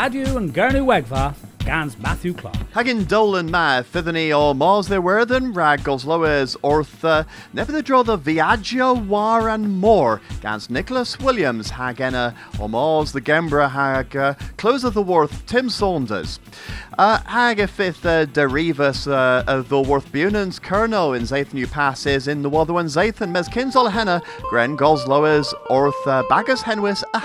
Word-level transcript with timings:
Radu 0.00 0.34
and 0.38 0.54
Gernu 0.54 0.86
Wegva, 0.86 1.34
Gans 1.66 1.98
Matthew 1.98 2.32
Clark. 2.32 2.56
Hagin 2.72 3.06
Dolan 3.06 3.50
ma 3.50 3.82
fithani 3.82 4.34
or 4.34 4.54
mos 4.54 4.88
there 4.88 5.02
were 5.02 5.26
than 5.26 5.52
ragos 5.52 6.06
loes 6.06 6.56
ortha 6.62 7.26
never 7.52 7.70
the 7.70 7.82
draw 7.82 8.02
the 8.02 8.16
Viaggio 8.16 9.06
war 9.08 9.50
and 9.50 9.78
more 9.78 10.22
gans 10.40 10.70
Nicholas 10.70 11.18
Williams 11.20 11.70
hagena 11.70 12.34
or 12.58 12.70
mos 12.70 13.12
the 13.12 13.20
Gembra 13.20 13.70
hag 13.70 14.38
close 14.56 14.84
of 14.84 14.94
the 14.94 15.02
worth 15.02 15.44
Tim 15.44 15.68
Saunders. 15.68 16.40
Uh, 16.96 17.18
hag 17.26 17.68
fifth 17.68 18.06
uh, 18.06 18.24
derivus 18.24 19.06
uh, 19.06 19.60
the 19.60 19.82
worth 19.82 20.10
bunans 20.10 20.58
kerno 20.58 21.14
in 21.14 21.24
Zaith 21.24 21.52
new 21.52 21.66
passes 21.66 22.26
in 22.26 22.40
the 22.40 22.48
Zaith 22.48 23.20
and 23.20 23.34
mes 23.34 23.48
henna 23.48 24.22
Gren 24.48 24.78
Gosloes 24.78 25.52
orth 25.68 26.06
uh, 26.06 26.22
bagus 26.30 26.62
henwis 26.62 27.04
a 27.12 27.18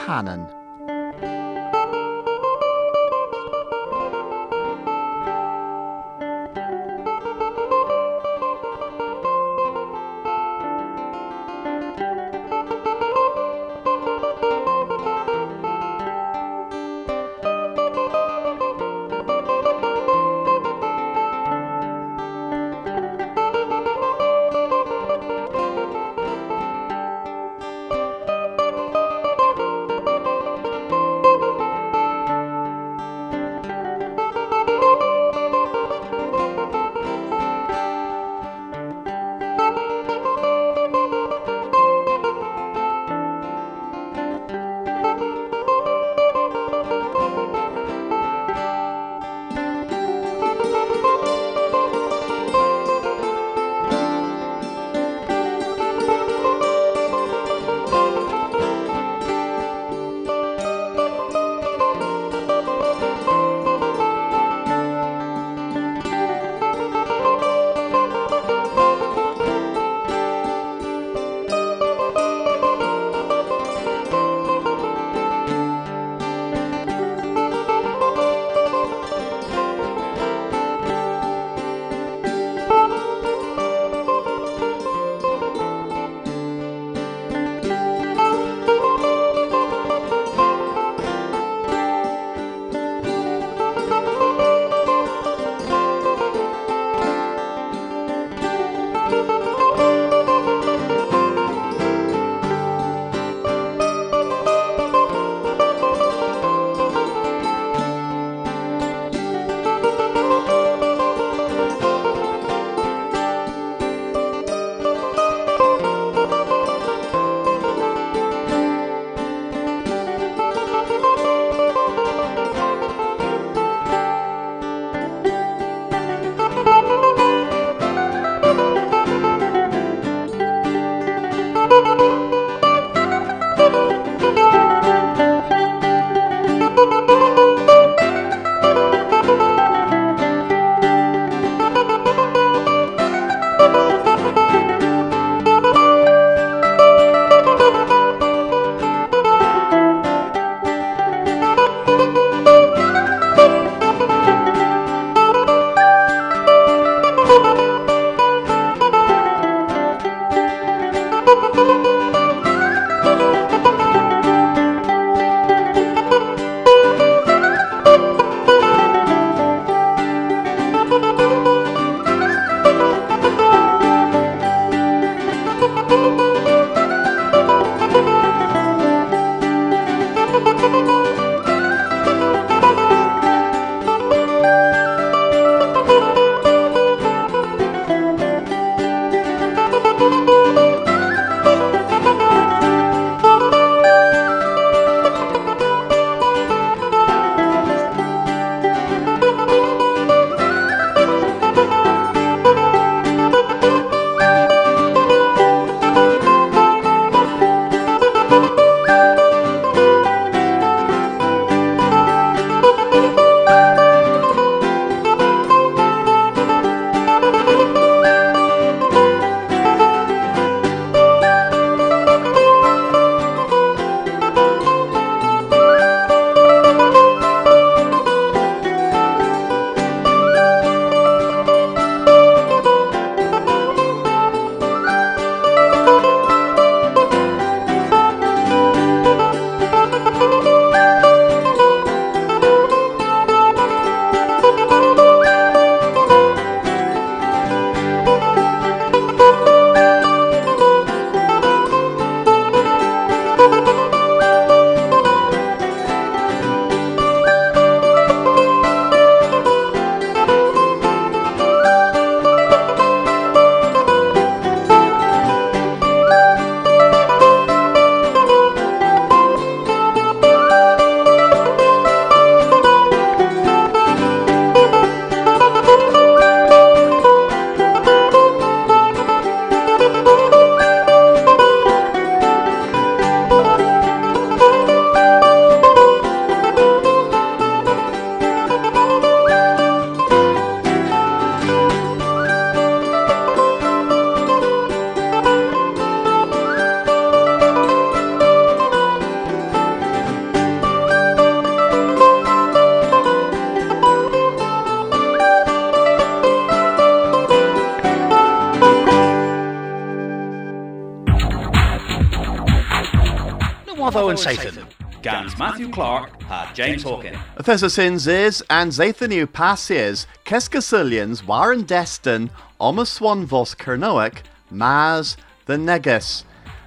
Gans 314.25 315.37
Matthew 315.37 315.69
Clark 315.69 316.19
had 316.23 316.55
James 316.55 316.83
Hawken. 316.83 317.15
Thesa 317.37 317.69
sins 317.69 318.07
is, 318.07 318.43
and 318.49 318.71
Zathanu 318.71 319.31
passes, 319.31 320.07
Keskasilians, 320.25 321.23
Warren 321.27 321.61
Destin, 321.61 322.31
Omaswan 322.59 323.25
vos 323.25 323.53
Kernoak, 323.53 324.23
Maz, 324.51 325.15
the 325.45 325.57
Negus. 325.57 326.23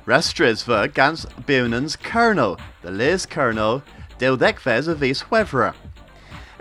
Restrisva 0.06 0.94
gans 0.94 1.26
Bunans 1.46 1.96
Kerno, 1.98 2.60
the 2.82 2.92
Liz 2.92 3.26
Kerno, 3.26 3.82
of 4.22 4.98
Vis 4.98 5.22
Huevra. 5.24 5.74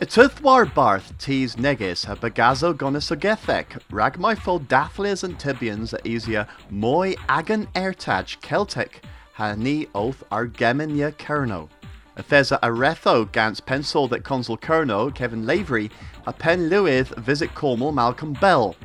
Itwthwar 0.01 0.73
barth 0.73 1.15
tis 1.19 1.57
negus 1.57 2.05
ha 2.05 2.15
bagazo 2.15 2.73
gonisogethek, 2.73 3.81
ragmaifol 3.91 4.65
dathlis 4.65 5.23
and 5.23 5.37
tibians 5.37 5.93
easier 6.03 6.47
moi 6.71 7.13
agan 7.29 7.67
ertaj 7.75 8.41
Celtic, 8.41 9.03
ha 9.37 9.53
ni 9.55 9.85
oath 9.93 10.23
argeminia 10.31 11.11
kerno. 11.13 11.69
Athesa 12.17 12.59
aretho 12.61 13.31
gans 13.31 13.59
pencil 13.59 14.07
that 14.07 14.23
consul 14.23 14.57
kerno, 14.57 15.13
Kevin 15.13 15.45
Lavery, 15.45 15.91
a 16.25 16.33
pen 16.33 16.71
luith 16.71 17.15
visit 17.17 17.53
Cornwall 17.53 17.91
Malcolm 17.91 18.33
Bell. 18.33 18.75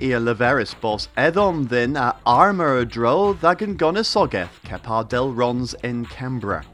Ia 0.00 0.18
leveris 0.18 0.74
bos 0.80 1.08
edom 1.14 1.66
then 1.66 1.94
a 1.94 2.16
armor 2.24 2.86
dro 2.86 3.34
thagan 3.34 3.76
gonisogeth 3.76 4.62
kepar 4.64 5.06
del 5.06 5.30
rons 5.30 5.74
in 5.84 6.06
Canberra. 6.06 6.64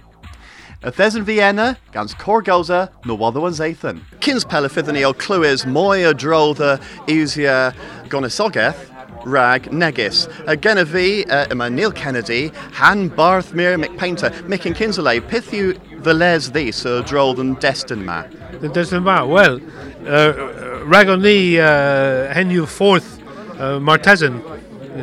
Yn 0.84 1.24
Vienna, 1.24 1.76
gans 1.90 2.14
Corgoza, 2.14 2.92
Nowoddo 3.04 3.48
and 3.48 3.56
Zathan. 3.56 4.00
Kins 4.20 4.44
pelafithani 4.44 5.02
o 5.04 5.12
clywys 5.12 5.64
mwy 5.64 6.06
o 6.06 6.12
dro 6.12 6.54
the 6.54 6.80
eisia 7.08 7.74
gonisogeth, 8.08 8.92
rag 9.26 9.64
negis. 9.70 10.28
A 10.46 10.56
gen 10.56 10.78
uh, 10.78 11.68
Neil 11.68 11.92
Kennedy, 11.92 12.52
Han 12.74 13.08
Barth 13.08 13.52
Mir 13.52 13.76
McPainter, 13.76 14.30
Mick 14.42 14.64
and 14.64 14.76
Kinsley, 14.76 15.20
pith 15.20 15.52
yw 15.52 15.74
the 16.02 16.14
les 16.14 16.50
this 16.50 16.86
o 16.86 17.02
dro 17.02 17.32
than 17.34 17.54
destin 17.54 18.04
ma? 18.04 18.24
The 18.60 18.68
destin 18.68 19.02
ma, 19.02 19.24
well, 19.24 19.60
uh, 20.06 20.84
rag 20.84 21.08
on 21.08 21.22
ni 21.22 21.58
uh, 21.58 22.32
hen 22.32 22.66
fourth 22.66 23.20
uh, 23.58 23.78
Martesan, 23.80 24.40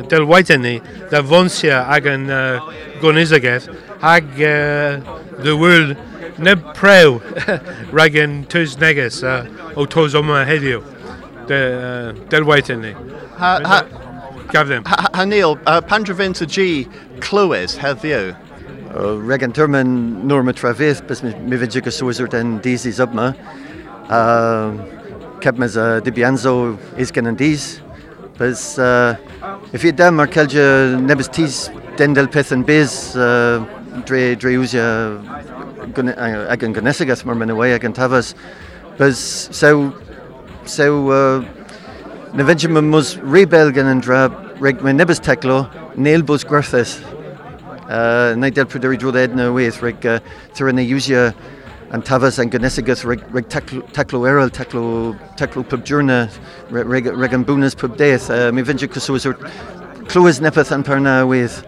del 0.08 0.26
waiteni, 0.26 0.80
da 1.10 1.22
vonsia 1.22 1.84
ag 1.88 2.06
an 2.06 2.30
uh, 2.30 2.60
gonisogeth, 3.00 3.68
ag 4.02 4.24
uh, 4.40 4.98
the 5.42 5.56
world 5.56 5.96
neb 6.38 6.74
prew 6.74 7.20
rag 7.92 8.16
an 8.16 8.44
tus 8.46 8.76
negus 8.76 9.22
uh, 9.22 9.46
o 9.76 9.84
tos 9.84 10.14
oma 10.14 10.44
heddiw. 10.44 10.82
De, 11.46 11.54
uh, 11.54 12.28
del 12.30 12.44
waiteni. 12.48 12.94
Ha, 14.54 14.60
ha, 14.60 14.62
Gaf 14.62 14.68
them. 14.68 14.84
ha, 14.84 15.08
ha 15.12 15.24
Neil, 15.24 15.58
uh, 15.66 15.80
Pandravinta 15.80 16.46
G, 16.46 16.86
clywys 17.18 17.76
heddiw. 17.76 18.36
Uh, 18.94 19.16
Regan 19.16 19.52
Turman 19.52 20.22
Norma 20.22 20.52
Travis, 20.52 21.00
bys 21.00 21.24
mi, 21.24 21.34
mi 21.40 21.56
fydde 21.56 21.82
go 21.82 21.90
swyser 21.90 22.28
den 22.30 22.58
dis 22.58 22.86
is 22.86 23.00
up 23.00 23.12
ma. 23.12 23.32
Uh, 24.08 24.70
Keb 25.40 25.58
mes 25.58 25.76
uh, 25.76 26.00
dibianzo 26.00 26.78
is 26.96 27.10
gen 27.10 27.26
an 27.26 27.34
dis. 27.34 27.80
Bys, 28.38 28.78
uh, 28.78 29.16
if 29.72 29.82
you 29.82 29.90
dem 29.90 30.20
ar 30.20 30.28
kelja 30.28 31.00
nebys 31.00 31.32
tis 31.32 31.68
den 31.96 32.14
del 32.14 32.28
peth 32.28 32.52
an 32.52 32.62
biz, 32.62 33.16
uh, 33.16 33.58
dre, 34.06 34.36
dre 34.36 34.54
usia 34.54 35.18
ag 35.82 36.62
an 36.62 36.74
ganesigas 36.74 37.24
mar 37.24 37.34
men 37.34 37.50
away 37.50 37.72
ag 37.74 37.84
an 37.84 37.92
tafas. 37.92 38.34
Bys, 38.98 39.18
so, 39.50 39.92
so, 40.64 41.10
uh, 41.10 41.40
na 42.34 42.44
fydde 42.44 42.70
me 42.70 42.80
mus 42.80 43.16
rebel 43.16 43.72
gan 43.72 43.86
an 43.86 44.00
drab, 44.00 44.43
reg 44.60 44.82
me 44.82 44.92
nebys 44.92 45.20
teclo, 45.20 45.66
neil 45.96 46.22
bus 46.22 46.44
gwerthes. 46.44 47.00
Uh, 47.84 48.34
na 48.36 48.48
del 48.50 48.66
pryder 48.66 48.94
i 48.94 48.96
drod 48.96 49.16
edna 49.16 49.50
wyth, 49.52 49.82
reg 49.82 50.06
uh, 50.06 50.18
tyr 50.56 50.70
yna 50.72 50.84
iwsio 50.88 51.26
an 51.94 52.02
tafas 52.02 52.38
an 52.40 52.50
gynesigaeth 52.50 53.04
reg, 53.04 53.22
reg 53.34 53.48
teclo, 53.52 53.82
teclo 53.92 54.24
erol, 54.28 54.50
teclo, 54.50 55.14
teclo 55.36 55.62
pub 55.68 55.84
diwrna, 55.84 56.24
reg, 56.70 56.88
reg, 56.88 57.10
reg 57.12 57.36
an 57.36 57.44
bwnas 57.44 57.76
pub 57.78 57.96
deith. 58.00 58.30
Uh, 58.32 58.50
mi 58.54 58.64
fynd 58.66 58.82
i 58.82 58.88
cwswys 58.90 59.28
o'r 59.30 59.38
clywys 60.08 60.40
nepeth 60.44 60.72
an 60.74 60.84
parna 60.86 61.20
wyth. 61.28 61.62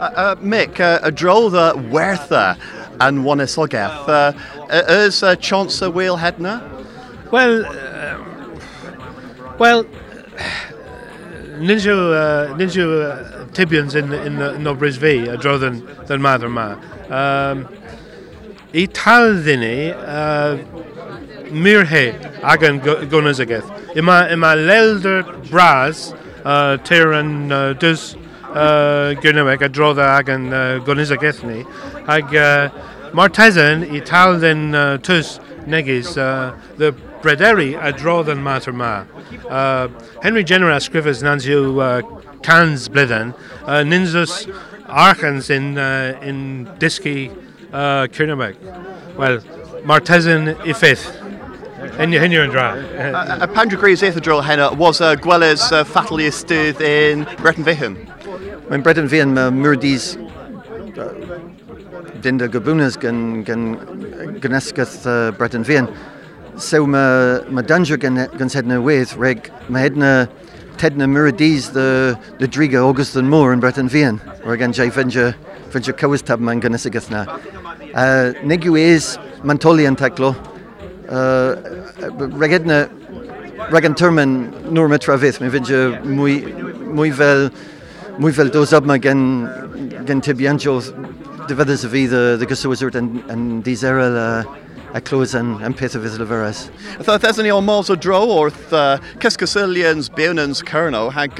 Uh, 0.00 0.08
uh, 0.16 0.34
Mick, 0.36 0.80
uh, 0.80 0.98
a 1.02 1.12
dro 1.12 1.50
the 1.50 1.74
wertha 1.92 2.56
and 3.00 3.24
wanisogeth. 3.24 4.08
Uh, 4.08 4.32
uh, 4.70 4.82
is 4.88 5.22
uh, 5.22 5.36
chance 5.36 5.82
a 5.82 5.90
wheel 5.90 6.16
hedna? 6.16 6.60
Well, 7.30 7.66
uh, 7.66 8.18
well, 9.58 9.84
ninja 11.60 11.92
uh, 11.92 12.56
ninja 12.56 12.84
uh, 12.84 13.46
tibians 13.52 13.94
in 13.94 14.12
in 14.12 14.62
no 14.62 14.74
Brisbane 14.74 15.28
a 15.28 15.36
draw 15.36 15.58
than 15.58 15.86
than 16.06 16.22
Mather 16.22 16.48
Ma. 16.48 16.76
Um, 17.10 17.68
I 18.72 18.86
tal 18.86 19.34
ddini 19.34 19.92
uh, 19.92 20.58
mirhe 21.52 22.14
agan 22.42 22.80
gunas 22.80 23.40
ageth. 23.44 23.96
Ima 23.96 24.28
ima 24.30 24.54
lelder 24.56 25.22
bras 25.50 26.14
uh, 26.44 26.76
ter 26.78 27.12
an 27.12 27.52
uh, 27.52 27.72
dus 27.74 28.14
uh, 28.50 29.14
gynaweg 29.22 29.62
a 29.62 29.68
draw 29.68 29.92
the 29.92 30.02
agan 30.02 30.52
uh, 30.52 30.80
gunas 30.84 31.10
ageth. 31.16 31.44
Ag 32.08 32.34
uh, 32.34 32.70
Martesan 33.12 33.92
i 33.92 34.00
tal 34.00 34.38
den 34.38 34.74
uh, 34.74 34.96
tus 34.98 35.40
negis 35.66 36.16
uh, 36.16 36.56
the 36.76 36.94
brederi 37.22 37.74
a 37.82 37.92
draw 37.92 38.22
than 38.22 38.42
mater 38.42 38.72
ma. 38.72 39.04
Uh, 39.48 39.88
Henry 40.22 40.44
Jenner 40.44 40.70
scrivers 40.80 41.22
nanziu 41.22 41.80
uh, 41.80 42.02
cans 42.42 42.88
blithen, 42.88 43.34
uh, 43.64 43.82
ninzus 43.84 44.48
archans 44.88 45.50
in 45.50 45.78
uh, 45.78 46.18
in 46.22 46.66
diski 46.78 47.30
uh, 47.72 48.06
Kirnabeg. 48.06 48.56
Well, 49.16 49.40
Martesan 49.84 50.56
i 50.66 50.72
fifth. 50.72 51.16
Hen 51.96 52.12
hen 52.12 52.32
and 52.32 52.52
dra. 52.52 52.74
A 52.98 53.44
uh, 53.44 53.46
Pandregrees 53.46 54.02
Ithadrol 54.02 54.44
henna 54.44 54.72
was 54.74 55.00
uh, 55.00 55.14
Gwelles 55.16 55.72
uh, 55.72 55.84
fatally 55.84 56.26
in 56.26 57.24
Breton 57.38 57.64
Viham. 57.64 57.96
Mae'n 58.70 58.84
bred 58.86 59.00
yn 59.02 59.08
fi 59.10 59.18
yn 59.24 59.32
myrdis 59.34 60.12
dyn 62.22 62.38
gabunas 62.52 62.94
gan, 63.00 63.42
gan 63.42 63.64
gynesgaeth 64.44 65.08
uh, 65.10 65.32
bred 65.34 65.56
yn 65.58 65.66
So 66.60 66.86
mae 66.86 67.40
ma 67.48 67.62
danger 67.62 67.96
gan, 67.96 68.28
gan 68.36 68.50
sedna 68.52 68.82
wyth, 68.84 69.16
reg 69.16 69.46
mae 69.72 69.86
hedna 69.86 70.28
tedna 70.76 71.06
myrdis 71.08 71.72
the, 71.72 72.18
the 72.38 72.46
driga 72.46 72.84
August 72.84 73.16
and 73.16 73.30
bred 73.30 73.78
yn 73.78 73.88
fi 73.88 74.02
yn. 74.04 74.20
Reg 74.44 74.60
gan 74.60 74.72
jai 74.72 74.90
fynja, 74.90 75.32
fynja 75.72 75.96
cywys 75.96 76.22
tab 76.22 76.40
gynesgaeth 76.40 77.10
na. 77.10 77.24
Uh, 77.94 78.34
Negu 78.44 78.76
is 78.76 79.16
mantoli 79.42 79.88
yn 79.88 79.96
teclo. 79.96 80.34
Uh, 81.08 81.56
reg 82.36 82.52
edna 82.60 82.90
reg 83.72 83.84
an 83.86 83.94
turman 83.94 84.52
nôr 84.68 84.92
metra 84.92 85.16
fydd, 85.16 85.40
mae 85.40 85.48
fynja 85.56 86.02
mwy, 86.04 86.42
mwy 86.92 87.10
fel 87.10 87.48
mwy 88.20 88.36
fel 88.36 88.52
dos 88.52 88.74
ab 88.76 88.84
ma 88.84 88.98
gen 88.98 89.48
gen 90.04 90.20
tibianjo 90.20 90.76
de 91.48 91.56
fedders 91.56 91.88
y 91.88 91.92
fydd 91.96 92.16
y 92.44 92.48
gyswyswyd 92.52 93.00
yn, 93.00 93.14
yn 93.32 93.46
diserol 93.64 94.16
a, 94.20 94.28
a 94.44 94.69
clywys 94.98 95.36
yn, 95.38 95.52
yn 95.62 95.74
peth 95.78 95.94
o 95.94 96.00
fydd 96.02 96.18
lyfyrus. 96.18 96.64
Tho 97.06 97.14
thesyn 97.22 97.46
ni 97.46 97.52
o 97.54 97.60
mos 97.62 97.92
o 97.92 97.94
dro 97.94 98.24
wrth 98.26 98.74
uh, 98.74 98.98
Cysgysilians 99.22 100.10
Bewnans 100.16 100.64
Cerno 100.66 101.06
hag 101.14 101.38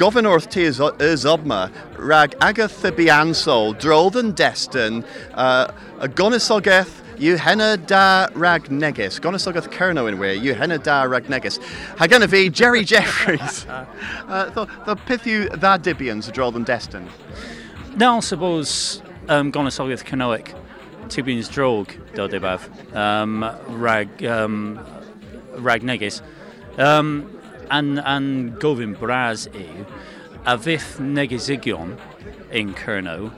gofyn 0.00 0.28
wrth 0.30 0.48
ti 0.54 0.64
is, 0.70 0.80
is 1.04 1.26
obma 1.28 1.66
rag 2.00 2.34
agath 2.40 2.80
y 2.88 2.94
biansol 2.96 3.76
drodd 3.82 4.16
yn 4.22 4.32
destyn 4.38 5.02
uh, 5.34 5.68
y 6.00 6.08
gonisogeth 6.16 7.02
yw 7.22 7.36
henna 7.38 7.76
da 7.76 8.28
rag 8.34 8.70
negus. 8.72 9.20
Gonisogeth 9.20 9.68
Cerno 9.70 10.08
in 10.08 10.18
wir, 10.18 10.34
yw 10.34 10.56
henna 10.58 10.78
da 10.78 11.02
rag 11.04 11.28
negus. 11.30 11.60
Hag 12.00 12.16
yna 12.16 12.28
fi, 12.28 12.48
Jerry 12.48 12.84
Jeffries. 12.92 13.66
uh, 13.68 14.48
tho, 14.56 14.66
tho 14.86 14.96
peth 15.06 15.28
dda 15.28 15.76
dibians 15.84 16.30
y 16.30 16.34
drodd 16.34 16.58
yn 16.58 16.66
destyn. 16.66 17.06
Now, 17.96 18.16
I 18.16 18.20
suppose 18.20 19.02
um, 19.28 19.52
Gonasogaeth 19.52 20.04
Canoic, 20.04 20.54
Tubians 21.08 21.50
Drog, 21.50 21.92
do 22.14 22.28
debaf, 22.28 22.94
um, 22.94 23.44
rag, 23.68 24.24
um, 24.24 24.78
rag 25.56 25.82
negus. 25.82 26.22
Um, 26.78 27.38
an, 27.70 27.98
an 27.98 28.56
gofyn 28.58 28.98
bras 28.98 29.46
yw, 29.48 29.86
a 30.46 30.56
negesigion 30.56 31.98
in 32.50 32.74
Cerno, 32.74 33.32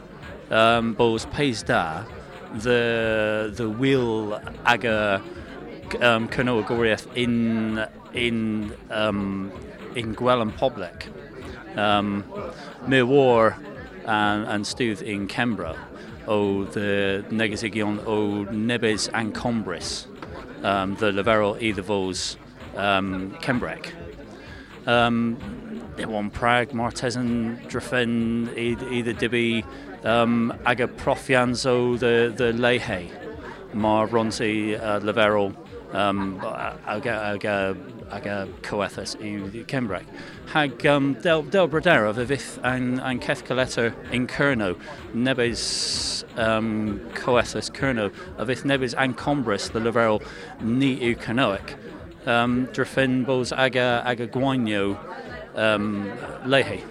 um, 0.50 0.94
bos 0.94 1.26
peis 1.26 1.62
da, 1.62 2.04
the, 2.54 3.52
the 3.56 3.68
will 3.68 4.40
aga 4.64 5.22
um, 6.00 6.28
Cerno 6.28 6.62
agoriaeth 6.62 7.08
in, 7.16 7.84
in, 8.12 8.76
um, 8.90 9.52
in 9.94 10.14
Gwelyn 10.14 10.52
Poblec. 10.52 11.08
Um, 11.76 12.24
Mir 12.86 13.06
war 13.06 13.56
and, 14.04 14.46
and 14.46 14.64
stúd 14.64 15.02
in 15.02 15.26
Canberra 15.26 15.76
ó 16.26 16.70
the 16.72 17.24
negasigion 17.30 17.98
ó 18.04 18.50
nebes 18.50 19.08
an 19.14 19.32
combris 19.32 20.06
um, 20.62 20.94
the 20.96 21.10
levero 21.10 21.60
either 21.60 21.82
vos 21.82 22.36
um, 22.76 23.32
Cembrec. 23.40 23.92
Um, 24.86 25.38
they 25.96 26.04
won 26.04 26.30
Prague, 26.30 26.70
Martesan, 26.70 27.66
Drafen, 27.68 28.56
either 28.56 29.14
Dibi, 29.14 29.64
um, 30.04 30.52
aga 30.66 30.88
Profianzo, 30.88 31.98
the, 31.98 32.32
the 32.34 32.52
Lehe, 32.52 33.10
Mar 33.72 34.08
Ronzi, 34.08 34.78
uh, 34.78 35.00
Leverel, 35.00 35.54
um, 35.94 36.40
aga, 36.86 37.12
aga, 37.32 37.76
aga 38.10 38.48
coethus 38.62 39.14
i 39.20 39.64
Cembrec. 39.64 40.04
Hag 40.46 40.84
um, 40.86 41.14
del, 41.14 41.42
del 41.44 41.68
bradera 41.68 42.12
fy 42.14 42.26
fydd 42.34 42.58
an, 42.64 42.98
an 43.00 43.20
ceth 43.20 43.44
coletta 43.44 43.94
in 44.12 44.26
Cerno, 44.26 44.78
nebys 45.14 46.24
um, 46.36 47.00
coethus 47.14 47.70
Cerno, 47.70 48.12
a 48.36 48.44
fydd 48.44 48.64
nebys 48.64 48.94
an 48.98 49.14
combris 49.14 49.70
the 49.72 49.80
Leverel 49.80 50.22
ni 50.60 50.96
yw 50.98 51.16
canoic. 51.16 51.76
Um, 52.26 52.68
bos 53.24 53.52
aga, 53.52 54.02
aga 54.04 54.26
gwainio 54.26 54.98
um, 55.54 56.10
lehi. 56.44 56.82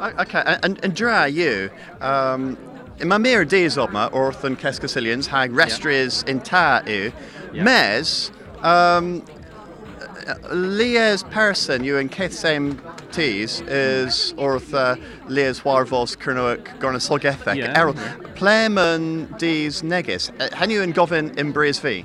Okay, 0.00 0.42
and, 0.64 0.82
and 0.82 0.96
dra 0.96 1.26
you, 1.26 1.70
um, 2.00 2.58
in 2.98 3.06
my 3.06 3.18
mere 3.18 3.44
days 3.44 3.78
of 3.78 3.92
my 3.92 4.06
orth 4.08 4.42
and 4.42 4.58
Kescasilians 4.58 5.26
hag 5.26 5.52
restries 5.52 6.26
in 6.26 6.40
ta 6.40 6.82
you, 6.86 7.12
Yeah. 7.52 7.62
mes, 7.64 8.30
um, 8.62 9.22
Lies 10.52 11.24
person 11.24 11.82
you 11.84 11.96
in 11.98 12.08
Keth 12.08 12.32
same 12.32 12.80
teas 13.10 13.60
is 13.62 14.32
orth 14.36 14.72
uh, 14.72 14.94
Lies 15.28 15.60
Warvos 15.60 16.16
Kernoic 16.16 16.78
Gorna 16.78 16.98
Solgethek 17.00 17.56
Yeah, 17.56 17.76
Errol 17.76 17.94
yeah. 17.96 18.14
Playman 18.36 19.36
D's 19.38 19.82
Negis. 19.82 20.30
Uh, 20.40 20.54
Hen 20.56 20.70
you 20.70 20.80
in 20.82 20.92
Govin 20.92 21.36
in 21.36 21.50
Breeze 21.52 21.80
V? 21.80 22.04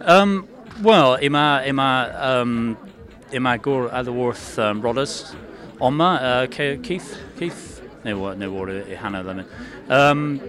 Um, 0.00 0.48
well, 0.82 1.14
ima 1.16 1.62
ima 1.66 2.10
um, 2.18 2.76
ima 3.32 3.58
gor 3.58 3.88
adworth 3.90 4.58
um, 4.58 4.82
rodders 4.82 5.34
oma 5.80 6.04
uh, 6.22 6.46
Ke- 6.46 6.82
Keith 6.82 7.18
Keith 7.38 7.82
ne 8.04 8.14
wa 8.14 8.34
ne 8.34 8.48
wa 8.48 8.64
i 8.64 8.94
hanna 8.94 9.22
lemon. 9.22 9.46
Um, 9.88 10.40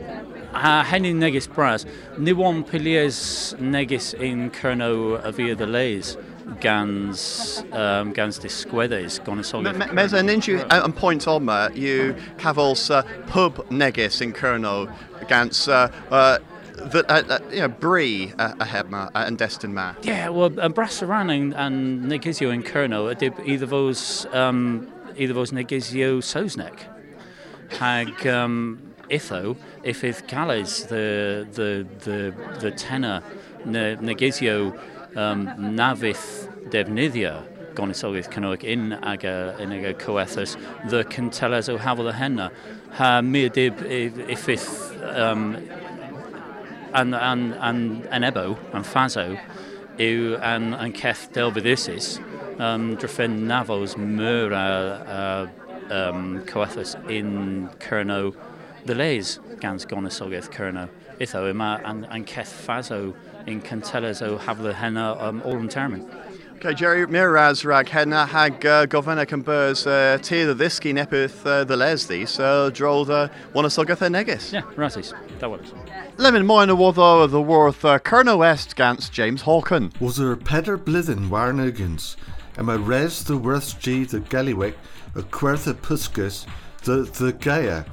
henny 0.55 1.13
negis 1.13 1.47
bras 1.53 1.85
ni 2.17 2.33
one 2.33 2.63
pilies 2.63 3.55
negis 3.59 4.13
in 4.13 4.49
kerno 4.49 5.23
avia 5.23 5.55
the 5.55 5.65
lays 5.65 6.17
gans 6.59 7.63
um, 7.71 8.13
gans 8.13 8.39
disquedes 8.39 9.19
gonisol. 9.21 9.63
Mes 9.93 10.13
an 10.13 10.27
inju 10.27 10.65
and 10.69 10.95
point 10.95 11.27
on 11.27 11.43
you 11.75 12.15
cavals 12.37 12.89
uh, 12.89 13.03
pub 13.27 13.55
Negis 13.69 14.21
in 14.21 14.31
Kerno 14.31 14.91
Gans 15.27 15.67
uh, 15.67 15.91
uh, 16.11 16.37
the, 16.75 17.05
uh, 17.11 17.23
uh, 17.29 17.39
you 17.51 17.61
know, 17.61 17.67
Brie 17.67 18.33
uh, 18.37 18.53
ahead 18.59 18.89
ma 18.89 19.09
uh, 19.15 19.23
and 19.27 19.37
Destin 19.37 19.73
ma. 19.73 19.95
Yeah, 20.03 20.29
well, 20.29 20.47
uh, 20.59 20.69
Brassaran 20.69 21.35
and, 21.35 21.53
and 21.53 22.11
Negizio 22.11 22.53
in 22.53 22.63
Kerno, 22.63 23.17
did 23.17 23.33
either 23.43 23.65
those 23.65 24.27
um, 24.33 24.91
either 25.17 25.33
those 25.33 25.51
Negizio 25.51 26.19
Sosnek. 26.19 26.79
Hag 27.79 28.27
um, 28.27 28.93
Itho, 29.09 29.57
if 29.85 30.03
if 30.03 30.27
Gales 30.27 30.87
the 30.87 31.47
the 31.53 31.87
the 32.03 32.33
the 32.59 32.71
tenor 32.71 33.21
ne, 33.65 33.95
Negizio 33.95 34.77
um, 35.15 35.47
Navith 35.47 36.51
Devnithia 36.69 37.43
Gonisolith 37.75 38.29
Canoic 38.31 38.63
in 38.63 38.93
aga 38.93 39.55
in 39.59 39.71
aga 39.71 39.93
coethus 39.93 40.57
the 40.89 41.03
Cantelezo 41.03 41.79
Havel 41.79 42.11
Henna. 42.11 42.51
Ha 42.93 43.21
mir 43.21 43.49
dib 43.49 43.79
if 43.83 44.17
if 44.27 44.49
if 44.49 45.03
um, 45.03 45.55
and 46.93 47.13
and 47.13 47.53
and 47.53 48.05
an 48.07 48.23
ebo 48.23 48.57
and 48.73 48.85
fazo 48.85 49.39
yw 49.99 50.39
an 50.41 50.73
an 50.73 50.93
ceth 50.93 51.31
delfyddusis 51.31 52.19
um, 52.59 52.97
drafen 52.97 53.45
navos 53.45 53.95
myr 53.97 54.51
a, 54.51 55.49
a 55.89 56.09
um, 56.09 56.41
coethus 56.45 56.95
in 57.09 57.69
Cerno 57.79 58.35
the 58.85 58.95
leis 58.95 59.39
gans 59.59 59.85
gonasogaeth 59.85 60.51
Cerno 60.51 60.89
itho 61.19 61.51
yma 61.51 61.81
an, 61.85 62.05
an 62.05 62.25
ceth 62.25 62.53
fazo 62.65 63.15
in 63.47 63.61
canteles 63.61 64.21
o 64.21 64.37
hafle 64.37 64.73
henna 64.73 65.17
um, 65.19 65.41
all 65.43 65.57
in 65.57 65.67
termin. 65.67 66.09
Okay, 66.55 66.73
Jerry 66.73 67.05
Miraz 67.05 67.65
rag 67.65 67.89
henna 67.89 68.25
hag 68.25 68.65
uh, 68.65 68.85
governor 68.85 69.25
compers 69.25 69.85
uh, 69.85 70.17
tea 70.21 70.45
the 70.45 70.55
thisky 70.55 70.93
nepith 70.93 71.45
uh, 71.45 71.63
the 71.63 71.75
lesdi 71.75 72.27
so 72.27 72.71
drol 72.71 73.05
the 73.05 73.29
one 73.53 73.65
Sogatha 73.65 74.09
Negis. 74.09 74.51
Yeah, 74.51 74.61
righties. 74.75 75.13
That 75.39 75.49
was. 75.49 75.73
Lemon 76.17 76.45
moina 76.45 76.75
wotho 76.75 77.29
the 77.29 77.41
worth 77.41 77.83
uh, 77.85 77.99
Kerno 77.99 78.37
West 78.37 78.75
gans 78.75 79.09
James 79.09 79.43
Hawken. 79.43 79.99
Was 79.99 80.19
er 80.19 80.35
peder 80.35 80.77
blithen 80.77 81.29
warnugans, 81.29 82.15
and 82.57 82.67
my 82.67 82.75
res 82.75 83.23
the 83.23 83.37
worth 83.37 83.79
G 83.79 84.05
the 84.05 84.21
Galliwick, 84.21 84.75
a 85.13 85.21
quertha 85.21 85.73
puskus, 85.73 86.45
the 86.83 87.03
the 87.03 87.33
Gaia. 87.33 87.85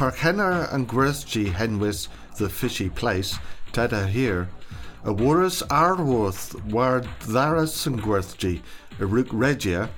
Parkenner 0.00 0.72
and 0.72 0.88
Gwerth 0.88 1.26
G 1.26 1.50
henwis 1.50 2.08
the 2.38 2.48
fishy 2.48 2.88
place, 2.88 3.38
tada 3.70 4.08
here. 4.08 4.48
A 5.04 5.12
warus 5.12 5.62
arworth 5.66 6.54
war 6.72 7.02
tharas 7.20 7.86
and 7.86 8.00
Gwerth 8.00 8.38
G, 8.38 8.62
a 8.98 9.04
rook 9.04 9.26
regia. 9.30 9.90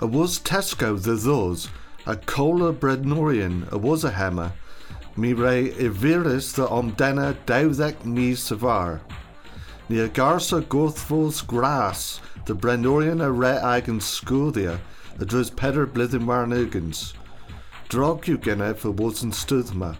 A 0.00 0.06
was 0.06 0.38
Tesco 0.38 1.02
the 1.02 1.14
those, 1.14 1.70
a 2.04 2.14
cola 2.14 2.74
brednorian, 2.74 3.72
a 3.72 3.78
was 3.78 4.04
a 4.04 4.10
hammer. 4.10 4.52
Mi 5.16 5.32
re 5.32 5.70
iviris 5.70 6.52
the 6.54 6.66
omdena 6.66 7.34
daudek 7.46 8.04
mi 8.04 8.32
savar. 8.32 9.00
Nia 9.88 10.10
garsa 10.10 10.60
gothfos 10.60 11.46
grass, 11.46 12.20
the 12.44 12.54
Brenorian 12.54 13.24
a 13.24 13.32
re 13.32 13.58
eigen 13.62 13.98
scodia, 13.98 14.78
a 15.18 15.24
drus 15.24 15.48
peder 15.48 15.86
blithen 15.86 16.26
warnugans. 16.26 17.14
Gena 17.90 18.72
for 18.74 18.92
wosen 18.92 19.32
studma. 19.32 19.96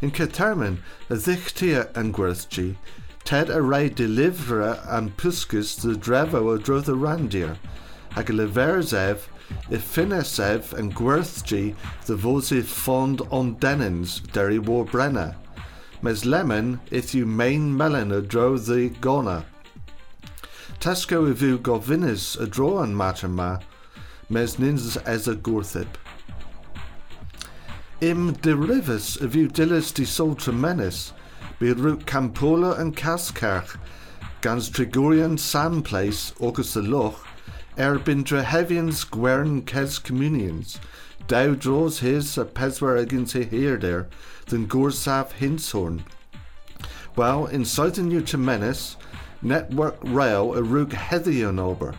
In 0.00 0.10
Caterman, 0.10 0.78
a 1.10 1.14
thichtia 1.14 1.94
and 1.94 2.14
gwerthgi, 2.14 2.76
Ted 3.24 3.50
a 3.50 3.60
ray 3.60 3.90
delivera 3.90 4.80
and 4.88 5.14
puskus 5.18 5.78
the 5.82 5.92
drevo 5.92 6.54
a 6.54 6.58
drotha 6.58 6.96
randir, 6.96 7.58
hag 8.12 8.30
a 8.30 8.32
leverzev, 8.32 9.18
if 9.68 9.94
finesev 9.94 10.72
and 10.72 10.94
gwerthgi 10.96 11.74
the 12.06 12.16
vosi 12.16 12.64
fond 12.64 13.20
on 13.30 13.56
denens, 13.56 14.20
derry 14.32 14.58
war 14.58 14.86
brenna. 14.86 15.36
Mes 16.00 16.24
lemon 16.24 16.80
if 16.90 17.14
you 17.14 17.26
main 17.26 17.76
melon 17.76 18.10
a 18.12 18.22
dro 18.22 18.56
the 18.56 18.88
gona. 19.02 19.44
Tesco 20.80 21.26
you 21.38 21.58
govinis 21.58 22.40
a 22.40 22.46
draw 22.46 22.82
and 22.82 22.96
matter 22.96 23.28
ma, 23.28 23.58
mes 24.30 24.58
nins 24.58 24.96
as 24.96 25.28
a 25.28 25.34
gorthip. 25.34 25.99
Im 28.02 28.32
derivus 28.36 29.22
if 29.22 29.34
you 29.34 29.46
dillis 29.46 29.92
di 29.92 30.04
soltra 30.04 30.54
menis, 30.54 31.12
be 31.58 31.70
root 31.74 32.06
Campola 32.06 32.78
and 32.78 32.96
Cascarch, 32.96 33.76
gans 34.40 34.70
Trigorian 34.70 35.38
Sam 35.38 35.82
Place, 35.82 36.32
August 36.40 36.72
the 36.72 36.80
Loch, 36.80 37.26
er 37.78 37.98
bin 37.98 38.24
Drehevians 38.24 39.04
Gwern 39.04 39.66
Kes 39.66 40.02
Communions, 40.02 40.80
Dow 41.26 41.54
draws 41.54 41.98
his 41.98 42.38
a 42.38 42.46
peswer 42.46 42.98
against 42.98 43.34
he 43.34 43.44
here 43.44 43.76
there, 43.76 44.08
than 44.46 44.66
Gorsaf 44.66 45.32
Hinshorn. 45.32 46.00
Well, 47.16 47.44
in 47.44 47.66
southern 47.66 48.10
Utemenis, 48.10 48.96
Network 49.42 49.98
Rail 50.02 50.54
a 50.54 50.62
rook 50.62 50.92
Hethion 50.92 51.58
ober. 51.58 51.94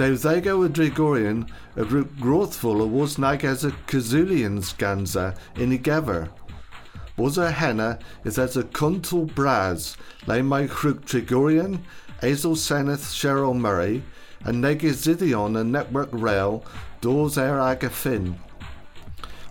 Dow 0.00 0.14
they 0.14 0.40
go 0.40 0.62
a 0.62 0.68
Drigorian, 0.70 1.46
a 1.76 1.84
rook 1.84 2.08
growthful 2.16 2.80
a 2.80 2.86
was 2.86 3.18
nag 3.18 3.44
as 3.44 3.66
a 3.66 3.70
Kazulians 3.86 4.74
ganza 4.74 5.36
in 5.56 5.78
Igever. 5.78 6.30
Was 7.18 7.36
a 7.36 7.50
henna 7.50 7.98
is 8.24 8.38
as 8.38 8.56
a 8.56 8.62
kuntul 8.62 9.30
braz, 9.30 9.98
lay 10.26 10.40
my 10.40 10.66
crook 10.66 11.04
Trigorian, 11.04 11.80
Azel 12.22 12.54
Seneth 12.54 13.12
Cheryl 13.12 13.54
Murray, 13.54 14.02
and 14.42 14.64
Negizidion 14.64 15.60
a 15.60 15.64
Network 15.64 16.08
Rail, 16.12 16.64
doors 17.02 17.36
air 17.36 17.60
aga 17.60 17.90
fin. 17.90 18.40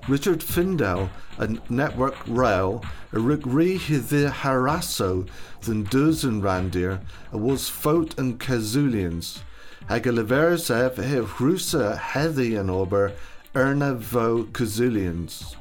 Richard 0.07 0.39
Findel, 0.39 1.11
a 1.37 1.47
Network 1.71 2.17
Rail, 2.25 2.83
a 3.13 3.19
rig 3.19 3.45
re 3.45 3.77
the 3.77 4.33
harasso 4.35 5.29
than 5.61 5.85
Duzen 5.85 6.41
Randir, 6.41 7.01
a 7.31 7.37
was 7.37 7.69
Foat 7.69 8.17
and 8.17 8.39
Kazulians. 8.39 9.43
Aga 9.91 10.11
leversev 10.11 11.03
he 11.03 11.15
Rusa 11.15 11.97
Hethi 11.97 12.59
and 12.59 12.69
Ober, 12.69 13.11
Erna 13.55 13.95
vo 13.95 14.43
Kazulians. 14.43 15.55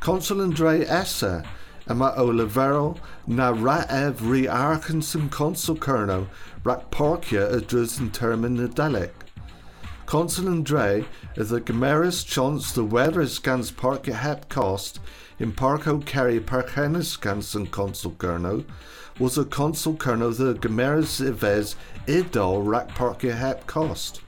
Consul 0.00 0.42
Andre 0.42 0.84
Essa, 0.84 1.44
Emma 1.88 2.12
Olivero, 2.18 2.98
na 3.24 3.52
Raev 3.52 4.16
re 4.20 4.48
Arkansas 4.48 5.28
Consul 5.30 5.76
Kerno, 5.76 6.26
Rak 6.64 6.90
Porkia 6.90 7.52
a 7.52 7.60
Drusen 7.60 8.10
Termin. 8.10 8.56
Consul 8.74 9.10
and 10.12 10.64
Dre 10.64 11.04
is 11.34 11.50
the 11.50 11.60
Gameris 11.60 12.24
chance 12.24 12.70
the 12.70 12.84
weather 12.84 13.26
scans 13.26 13.72
park 13.72 14.06
hep 14.06 14.48
cost 14.48 15.00
in 15.40 15.52
Parko 15.52 16.04
Kerry 16.04 16.38
Parkenis 16.38 17.54
and 17.56 17.70
Consul 17.70 18.12
Kerno 18.12 18.64
was 19.18 19.36
a 19.36 19.44
Consul 19.44 19.94
Kerno 19.94 20.36
the 20.36 20.54
Gameris 20.54 21.26
Ives 21.26 21.74
Idol 22.06 22.62
Rack 22.62 22.88
Park 22.88 23.22
hep 23.22 23.66
cost. 23.66 24.20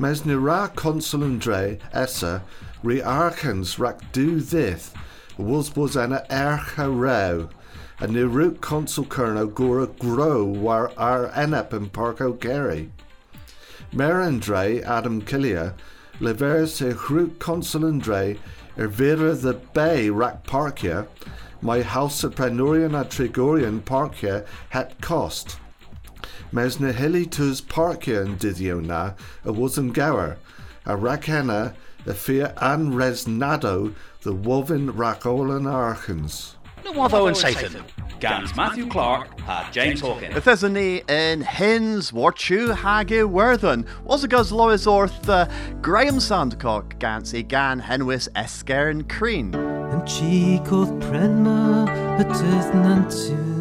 Mes 0.00 0.24
ni 0.24 0.34
ra 0.34 0.66
Consul 0.66 1.22
and 1.22 1.40
Dre 1.40 1.78
essa 1.92 2.42
re 2.82 3.00
arkens 3.00 3.78
rak 3.78 4.00
do 4.10 4.40
this 4.40 4.92
was 5.38 5.76
was 5.76 5.94
ercha 5.94 6.88
row 6.92 7.48
and 8.00 8.16
the 8.16 8.26
root 8.26 8.60
Consul 8.60 9.04
Kerno 9.04 9.46
gora 9.52 9.86
grow 9.86 10.44
war 10.44 10.90
ar 10.96 11.28
enap 11.28 11.72
in 11.72 11.88
Parko 11.88 12.38
Kerry. 12.38 12.90
Merandre 13.92 14.84
Adam 14.84 15.22
Killia, 15.22 15.72
lever 16.20 16.66
se 16.66 16.92
hrút 16.92 17.38
consulandre 17.38 18.38
er 18.76 18.88
vera 18.88 19.34
the 19.34 19.54
bay 19.54 20.10
rack 20.10 20.44
parkia, 20.44 21.06
my 21.62 21.82
house 21.82 22.24
of 22.24 22.34
prenurian 22.34 23.00
a 23.00 23.04
trigorian 23.04 23.80
parkia 23.80 24.44
het 24.70 25.00
cost. 25.00 25.58
Mes 26.52 26.80
na 26.80 26.92
hilly 26.92 27.26
tus 27.26 27.60
parkia 27.60 28.22
and 28.22 28.38
didio 28.38 28.84
na 28.84 29.12
a 29.44 29.52
wasn't 29.52 29.92
gower, 29.92 30.36
a 30.84 30.96
rakena 30.96 31.74
a 32.06 32.14
fear 32.14 32.52
an 32.58 32.92
resnado 32.92 33.94
the 34.22 34.32
woven 34.32 34.92
rakolan 34.92 35.70
archens. 35.70 36.55
No 36.86 36.92
Watho 36.92 37.26
and 37.26 37.36
Satan. 37.36 37.82
Gans 38.20 38.54
Matthew 38.54 38.86
Clark 38.86 39.40
had 39.40 39.72
James 39.72 40.00
Hawkins. 40.00 40.34
Bethesda 40.34 40.68
in 40.68 41.42
Hins, 41.42 42.12
Warchu, 42.12 42.76
Hagi, 42.76 43.24
Worthen, 43.24 43.84
was 44.04 44.22
a 44.22 44.28
guz 44.28 44.52
Lois 44.52 44.86
Orth, 44.86 45.28
uh, 45.28 45.48
Graham 45.82 46.18
Sandercock, 46.18 46.96
Gansy, 46.98 47.46
Gan, 47.46 47.80
Henwis, 47.80 48.28
Esker, 48.36 48.88
and 48.88 49.08
Crean. 49.08 49.52
Yn 49.52 50.06
cheek 50.06 50.70
o'th 50.72 50.94
prenma 51.02 51.90
y 52.22 53.55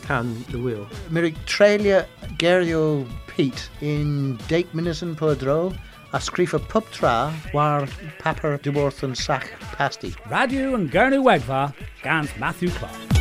go. 0.00 0.14
Liz 0.14 0.44
can 0.44 0.44
the 0.50 0.58
wheel. 0.58 0.86
Mirig 1.10 1.36
trelia 1.46 2.06
gerio 2.38 3.06
Pete 3.26 3.68
in 3.80 4.38
Dake 4.48 4.72
Minison 4.72 5.14
Podro 5.14 5.76
a 6.12 6.18
scrifa 6.18 6.58
pub 6.68 6.84
tra 6.90 7.32
war 7.52 7.86
papper 8.20 8.58
duworth 8.58 9.02
an 9.02 9.14
sach 9.14 9.50
pasty. 9.72 10.14
Radio 10.30 10.74
and 10.74 10.90
Gernu 10.90 11.22
Wegva, 11.22 11.74
Gans 12.02 12.30
Matthew 12.38 12.70
Clark. 12.70 13.15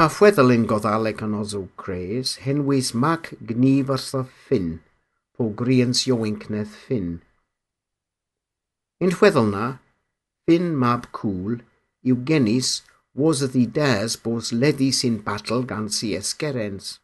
mae 0.00 0.08
fweddelyn 0.08 0.62
Goddaleg 0.64 1.18
yn 1.20 1.34
ozw 1.36 1.66
Cres, 1.76 2.38
henwys 2.40 2.94
Mac 2.96 3.26
Gnifarsa 3.48 4.22
Ffyn, 4.24 4.78
po 5.36 5.50
grians 5.58 6.06
Iowincnedd 6.08 6.70
Ffyn. 6.72 7.10
Yn 9.04 9.12
fweddel 9.12 9.50
na, 9.50 9.66
Ffyn 10.46 10.70
Mab 10.84 11.10
Cwl 11.18 11.58
yw 12.00 12.16
was 12.16 12.70
wosydd 13.12 13.58
i 13.60 13.66
des 13.80 14.16
bos 14.24 14.54
leddi 14.62 14.88
sy'n 15.00 15.20
battle 15.26 15.68
gan 15.68 15.92
si 15.92 16.14
esgerens. 16.16 16.96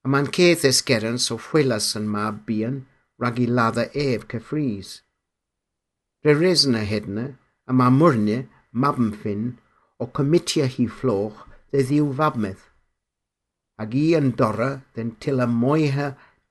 A 0.00 0.08
mae'n 0.08 0.32
cedd 0.32 0.64
esgerens 0.70 1.28
o 1.28 1.36
fwylas 1.36 1.90
yn 2.00 2.08
mab 2.08 2.46
bian 2.48 2.80
rag 3.20 3.44
i 3.44 3.46
ladda 3.58 3.90
ef 3.92 4.24
cyffrys. 4.32 5.02
Re 6.24 6.32
resna 6.32 6.80
hedna 6.94 7.28
a 7.68 7.76
mae 7.76 7.92
mwrne 7.92 8.40
mabmffin 8.72 9.46
o 10.00 10.08
comitia 10.08 10.64
hi 10.64 10.88
floch 10.88 11.49
des 11.72 11.92
i'w 11.96 12.10
fabmydd. 12.18 12.60
Ac 13.80 13.94
i 13.96 14.06
yn 14.18 14.32
dora 14.38 14.70
den 14.96 15.14
tila 15.22 15.46
moiha 15.50 16.08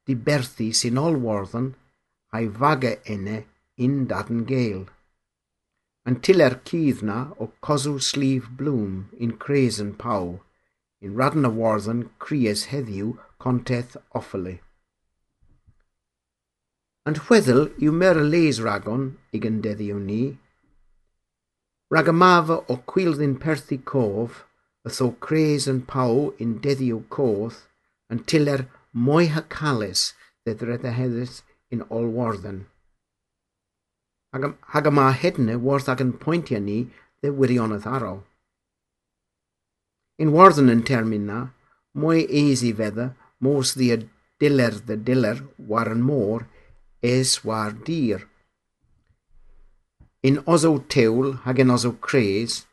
diberthu 0.07 0.69
sy'n 0.79 1.01
olwarddan 1.07 1.73
a'i 2.33 2.47
faga 2.59 2.93
ene 3.13 3.43
in 3.85 4.07
dadan 4.09 4.45
gael. 4.51 4.85
Yn 6.07 6.17
tila'r 6.25 6.57
cydd 6.67 7.03
na 7.09 7.19
o 7.43 7.51
cosw 7.65 7.97
slif 8.09 8.47
blwm 8.57 8.95
in 9.23 9.35
cresan 9.43 9.91
paw, 10.01 10.39
in 11.03 11.15
radan 11.19 11.47
a 11.49 11.51
warthan 11.59 12.01
creas 12.23 12.65
heddiw 12.71 13.13
conteth 13.43 13.95
offalu. 14.19 14.57
Yn 17.07 17.17
chweddol 17.25 17.69
yw 17.85 17.93
mer 18.01 18.19
y 18.21 18.25
les 18.33 18.59
ragon 18.65 19.05
i 19.35 19.41
gyndeddi 19.43 19.93
o 19.95 19.99
ni, 20.01 20.23
rag 21.93 22.09
y 22.11 22.15
mafa 22.21 22.59
o 22.69 22.75
cwildyn 22.91 23.37
perthu 23.43 23.79
cof, 23.91 24.43
tho 24.87 25.11
cres 25.25 25.67
yn 25.67 25.81
paw 25.91 26.31
in 26.43 26.59
deddiw 26.63 27.01
coth, 27.15 27.67
yn 28.11 28.23
tiler 28.29 28.65
mwy 28.93 29.29
ha 29.33 29.43
calus 29.55 30.13
ddedred 30.45 30.85
y 30.87 30.93
heddys 30.95 31.41
in 31.73 31.83
olwarddyn. 31.89 32.63
Hag 34.71 34.87
yma 34.89 35.09
hedne 35.21 35.57
warth 35.65 35.89
ag 35.89 36.01
yn 36.05 36.13
pwyntiau 36.21 36.61
ni 36.61 36.79
dde 37.19 37.33
wirionedd 37.33 37.87
aro. 37.89 38.15
In 40.21 40.33
warddyn 40.35 40.71
yn 40.73 40.85
termyn 40.85 41.27
na, 41.29 41.39
mwy 41.97 42.25
easy 42.29 42.71
fedda, 42.75 43.13
mos 43.43 43.75
ddi 43.75 43.91
y 43.95 43.99
diler 44.41 44.79
dy 44.87 44.97
diler 45.07 45.43
war 45.71 45.91
yn 45.91 46.03
môr, 46.05 46.45
es 47.01 47.39
war 47.45 47.71
dir. 47.87 48.25
In 50.21 50.41
oso 50.45 50.73
tewl 50.91 51.37
hag 51.45 51.61
in 51.63 51.71
oso 51.71 51.93
cres, 52.07 52.65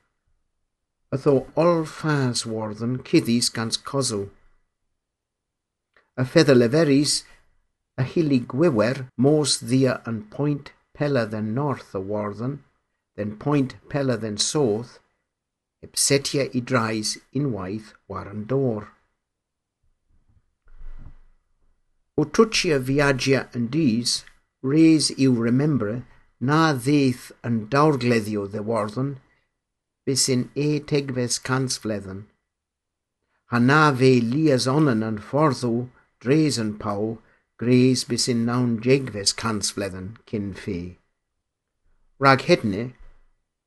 Ytho 1.15 1.47
olfas 1.55 2.45
warddon 2.45 2.99
cuddis 2.99 3.49
gans 3.55 3.77
cosw. 3.79 4.29
Y 6.19 6.25
feddwl 6.27 6.63
leferis, 6.65 7.21
y 8.01 8.07
hili 8.13 8.41
gwywer, 8.53 9.05
mos 9.17 9.59
dhia 9.71 10.01
yn 10.11 10.25
point 10.33 10.73
pela 10.99 11.27
than 11.27 11.55
north 11.55 11.95
o 11.95 12.01
warddon, 12.01 12.65
then 13.17 13.37
point 13.37 13.77
pela 13.89 14.17
than 14.17 14.37
south, 14.37 14.99
epsetia 15.85 16.49
i 16.53 16.61
drais 16.61 17.17
unwaith 17.33 17.93
war 18.09 18.27
yn 18.33 18.43
dor. 18.51 18.89
O 22.19 22.25
twtsia 22.25 22.81
viagia 22.81 23.45
yn 23.55 23.69
dis, 23.71 24.25
res 24.63 25.13
remember 25.21 26.03
na 26.41 26.73
ddeith 26.75 27.31
yn 27.45 27.69
dawrgleddio 27.71 28.49
dde 28.51 28.65
warddon, 28.73 29.17
bis 30.07 30.29
in 30.29 30.51
e 30.55 30.81
tegves 30.81 31.39
kansfledden. 31.43 32.27
Hana 33.51 33.93
ve 33.93 34.21
liasonen 34.21 35.03
an 35.07 35.19
fortho 35.19 35.89
dresen 36.21 36.79
pau 36.79 37.19
gres 37.59 38.05
bis 38.05 38.29
in 38.29 38.45
naun 38.47 38.81
jegves 38.81 39.35
kansfledden 39.35 40.17
kin 40.27 40.55
fe. 40.55 40.99
Rag 42.19 42.41
hedne, 42.49 42.95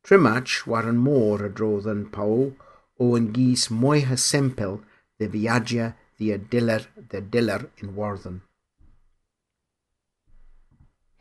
trimach 0.04 0.66
war 0.66 0.88
an 0.88 0.98
môr 0.98 1.46
a 1.46 1.50
drodden 1.50 2.10
pau 2.12 2.56
o 3.00 3.16
yn 3.18 3.32
gys 3.36 3.68
moiha 3.82 4.18
sempel 4.18 4.82
de 5.20 5.28
viagia 5.28 5.96
the 6.18 6.38
diller 6.38 6.84
de 7.12 7.22
diller 7.22 7.70
in 7.78 7.96
warthen. 7.96 8.42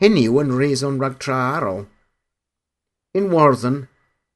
Henny 0.01 0.27
yw'n 0.29 0.57
reson 0.57 0.99
rag 0.99 1.19
tra 1.19 1.39
arol. 1.57 1.87
In 3.15 3.31
warthen, 3.31 3.89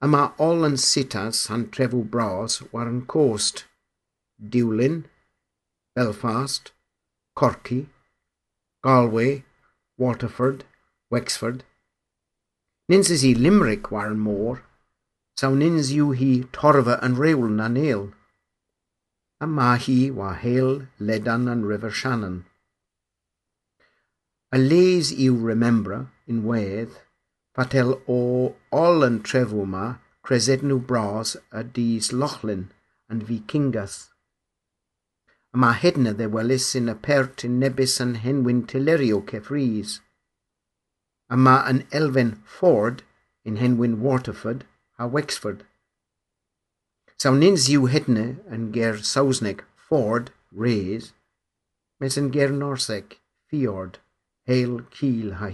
yma 0.03 0.23
ol 0.49 0.67
yn 0.69 0.77
sitas 0.85 1.47
han 1.53 1.69
trefw 1.75 2.03
bras 2.15 2.61
war 2.73 2.89
yn 2.91 3.03
cost. 3.15 3.65
Diwlin, 4.53 5.05
Belfast, 5.95 6.73
Corky, 7.37 7.89
Galway, 8.83 9.45
Waterford, 9.97 10.65
Wexford. 11.11 11.63
Nins 12.89 13.11
is 13.11 13.25
i 13.25 13.33
Limerick 13.33 13.91
war 13.93 14.11
yn 14.11 14.19
so 15.39 15.55
nins 15.55 15.93
yw 15.95 16.11
hi 16.19 16.33
torfa 16.57 16.99
yn 17.07 17.15
rewl 17.21 17.49
na 17.59 17.69
neil. 17.69 18.03
A 19.41 19.47
ma 19.47 19.77
hi 19.85 20.11
wa 20.11 20.33
hail 20.43 20.89
ledan 20.99 21.49
yn 21.53 21.65
River 21.71 21.91
Shannon. 21.91 22.45
A 24.53 24.59
les 24.59 25.13
you 25.13 25.37
remember 25.37 26.09
in 26.27 26.45
wedd, 26.45 26.99
Fatel 27.57 27.91
o 28.09 28.21
ol 28.83 29.05
yn 29.05 29.19
trefw 29.29 29.67
ma, 29.69 29.87
cresednw 30.25 30.79
bras 30.91 31.37
a 31.51 31.63
dis 31.63 32.09
lochlin 32.13 32.71
yn 33.13 33.21
vikingas. 33.29 33.97
A 35.53 35.61
mae 35.61 35.77
hedna 35.83 36.15
dde 36.17 36.31
welis 36.33 36.71
yn 36.79 36.89
y 36.89 36.95
pert 37.07 37.45
yn 37.49 37.59
nebus 37.61 37.99
yn 38.05 38.15
henwyn 38.23 38.63
tilerio 38.71 39.21
cefrys. 39.33 39.99
A 41.29 41.37
mae 41.37 41.67
yn 41.73 41.83
elfen 42.01 42.33
Ford 42.57 43.03
yn 43.45 43.61
henwyn 43.61 43.99
Waterford 44.07 44.65
a 44.99 45.09
Wexford. 45.17 45.67
Sawn 47.21 47.41
nins 47.43 47.69
yw 47.75 47.85
hedna 47.93 48.27
yn 48.55 48.71
ger 48.73 49.03
Sausneg 49.13 49.61
Ford, 49.77 50.33
Rees, 50.65 51.13
mes 52.01 52.17
yn 52.17 52.33
ger 52.33 52.49
Norseg, 52.51 53.19
Fiord, 53.51 54.01
Hail, 54.49 54.81
Kiel, 54.97 55.35
ha. 55.43 55.53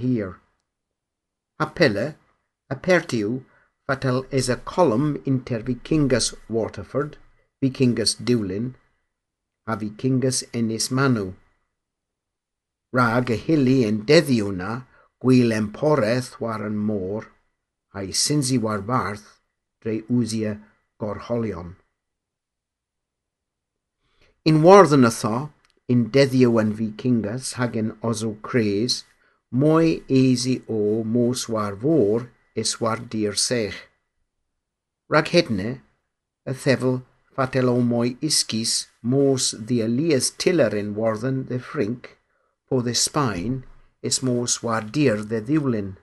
A 1.60 1.66
apertiu, 1.66 3.44
a 3.88 3.94
fatal 3.96 4.26
is 4.30 4.48
a 4.48 4.56
column 4.56 5.20
inter 5.26 5.60
vikingus 5.60 6.32
Waterford, 6.48 7.16
vikingus 7.60 8.14
Dewlin, 8.14 8.76
a 9.66 9.76
vikingus 9.76 10.44
Ennis 10.54 10.92
Manu. 10.92 11.34
Rag 12.92 13.30
y 13.30 13.36
hili 13.36 13.82
yn 13.88 14.04
deddiw 14.06 14.52
na, 14.54 14.84
gwyl 15.18 15.50
emporeth 15.50 16.38
war 16.38 16.62
yn 16.62 16.78
môr, 16.78 17.26
a'i 17.90 18.14
synsi 18.14 18.60
war 18.62 18.78
farth, 18.78 19.26
dre 19.82 19.98
wsia 20.06 20.54
gorholion. 21.02 21.74
In 24.46 24.62
wardd 24.62 24.94
yn 24.94 25.10
ytho, 25.10 25.50
in 25.90 26.06
deddiw 26.14 26.54
yn 26.62 26.70
vikingus 26.78 27.56
hag 27.58 27.74
yn 27.82 27.96
cres, 28.46 29.02
Mwy 29.50 30.02
easy 30.08 30.62
o 30.68 31.02
mos 31.04 31.48
war 31.48 31.74
fôr 31.74 32.28
is 32.54 32.80
war 32.80 32.98
dir 32.98 33.34
sech. 33.34 33.88
Rag 35.08 35.28
hedne, 35.32 35.80
y 36.44 36.52
fatel 36.52 37.70
o 37.70 37.80
mwy 37.80 38.18
isgis 38.20 38.88
mos 39.02 39.54
the 39.58 39.80
Elias 39.80 40.28
tiller 40.30 40.76
in 40.76 40.94
warthen 40.94 41.46
the 41.48 41.58
frink, 41.58 42.18
po 42.68 42.82
the 42.82 42.94
spine 42.94 43.64
is 44.02 44.22
mos 44.22 44.62
war 44.62 44.82
dir 44.82 45.24
the 45.24 45.40
ddiwlin. 45.40 45.96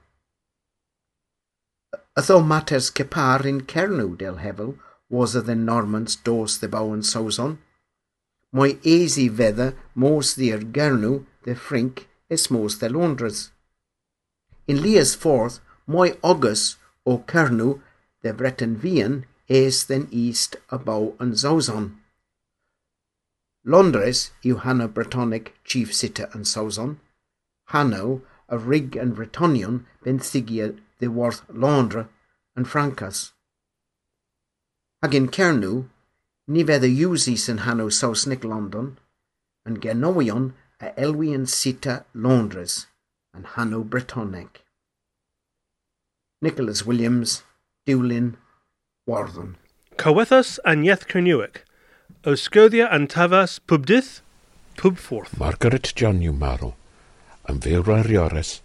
Ytho 2.18 2.40
matters 2.42 2.90
cepar 2.90 3.46
in 3.46 3.62
cernw 3.62 4.18
del 4.18 4.38
hevel 4.38 4.80
was 5.08 5.34
the 5.34 5.54
Normans 5.54 6.16
dos 6.16 6.58
the 6.58 6.68
bowen 6.68 7.04
sauson. 7.04 7.60
Mwy 8.56 8.80
easy 8.82 9.30
fedda 9.30 9.76
mos 9.94 10.34
dir 10.34 10.60
gernw 10.60 11.26
the 11.44 11.54
frink 11.54 12.08
mos 12.50 12.78
the 12.78 12.90
Londres. 12.90 13.52
In 14.68 14.82
Lias 14.82 15.16
forth, 15.16 15.60
moi 15.88 16.18
August 16.24 16.78
o 17.06 17.20
Kernu 17.20 17.82
the 18.22 18.34
Breton 18.34 18.76
Vian 18.76 19.26
is 19.48 19.86
den 19.86 20.08
east 20.12 20.56
abou 20.72 21.16
an 21.20 21.34
Zozon. 21.34 21.98
Londres 23.64 24.32
yw 24.44 24.58
Hanno 24.62 24.88
Bretonic 24.88 25.54
chief 25.64 25.94
sitter 25.94 26.30
yn 26.36 26.46
Sawson. 26.46 27.00
Hanno 27.74 28.22
a 28.50 28.58
rig 28.58 28.96
and 28.96 29.16
Bretonion 29.16 29.86
benthigia 30.04 30.68
ddiworth 31.00 31.42
Londra 31.50 32.08
yn 32.58 32.66
Francas. 32.66 33.32
Ag 35.02 35.16
in 35.16 35.30
Cernw, 35.30 35.86
ni 36.48 36.64
fedd 36.64 36.86
y 36.86 36.92
iwsis 37.06 37.50
yn 37.50 37.66
Hanno 37.66 37.90
Sausnic 37.90 38.46
London, 38.46 38.98
and 39.66 39.82
genowion 39.82 40.54
a 40.82 40.92
elwi 41.00 41.32
yn 41.34 41.46
sita 41.48 42.04
Londres 42.14 42.88
and 43.34 43.46
Hanno 43.56 43.84
Bretonic. 43.84 44.64
Nicholas 46.42 46.86
Williams, 46.86 47.44
Dewlin, 47.88 48.36
Warddon. 49.08 49.56
Cywethus 49.98 50.60
Anieth 50.66 51.08
Cernewic, 51.08 51.64
Osgyddia 52.24 52.88
and 52.92 53.10
Tavas 53.10 53.60
Pubdith, 53.60 54.22
Pubforth. 54.76 55.38
Margaret 55.40 55.94
John 55.96 56.20
yw 56.20 56.36
marw, 56.36 56.74
yn 57.48 57.62
fyw 57.64 57.82
Riores, 57.86 58.60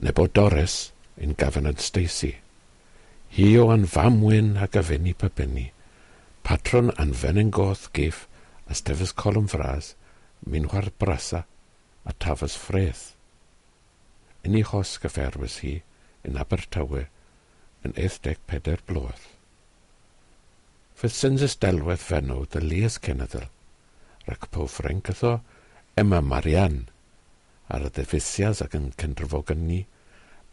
nebo 0.00 0.26
Doris, 0.26 0.92
yn 1.20 1.36
gafon 1.36 1.68
yn 1.68 1.76
Stacey. 1.76 2.38
Hi 3.36 3.52
o 3.60 3.68
an 3.70 3.84
famwyn 3.84 4.56
a 4.56 4.66
gafenni 4.66 5.12
pybynni, 5.14 5.70
patron 6.42 6.90
an 6.96 7.12
fenyn 7.12 7.52
goth 7.52 7.90
gif, 7.92 8.24
a 8.66 8.74
stefys 8.74 9.12
colwm 9.12 9.50
fras, 9.52 9.92
minwa'r 10.46 10.90
brasa 10.98 11.44
a 12.04 12.12
tafas 12.12 12.56
ffreth. 12.58 13.14
Yn 14.46 14.56
ei 14.56 14.64
hos 14.64 14.96
gyferwys 15.02 15.60
hi 15.64 15.74
yn 16.26 16.38
Abertawe 16.40 17.06
yn 17.86 17.96
14 17.96 18.80
blwydd. 18.88 19.24
Fy 21.00 21.08
syns 21.12 21.44
ysdelwedd 21.46 22.02
fenw 22.04 22.44
dy 22.52 22.60
Lias 22.64 22.98
Cenedl 23.04 23.46
rhac 24.26 24.50
po 24.52 24.66
ffrencatho 24.68 25.38
Emma 26.00 26.20
Marianne 26.20 26.86
ar 27.72 27.86
y 27.88 27.92
defisias 27.96 28.60
ac 28.64 28.76
yn 28.76 28.90
cynryfogynni 29.00 29.80